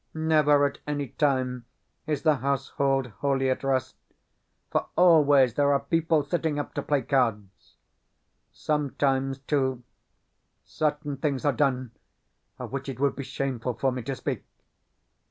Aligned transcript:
Never 0.15 0.65
at 0.65 0.79
any 0.87 1.09
time 1.09 1.65
is 2.07 2.23
the 2.23 2.37
household 2.37 3.09
wholly 3.21 3.51
at 3.51 3.63
rest, 3.63 3.95
for 4.71 4.87
always 4.95 5.53
there 5.53 5.71
are 5.71 5.79
people 5.79 6.23
sitting 6.23 6.57
up 6.57 6.73
to 6.73 6.81
play 6.81 7.03
cards. 7.03 7.75
Sometimes, 8.51 9.37
too, 9.37 9.83
certain 10.65 11.17
things 11.17 11.45
are 11.45 11.53
done 11.53 11.91
of 12.57 12.71
which 12.71 12.89
it 12.89 12.99
would 12.99 13.15
be 13.15 13.21
shameful 13.23 13.75
for 13.75 13.91
me 13.91 14.01
to 14.01 14.15
speak. 14.15 14.43